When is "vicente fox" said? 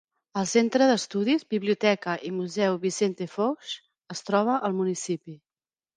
2.89-3.77